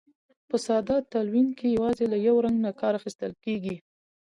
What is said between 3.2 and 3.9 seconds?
کیږي.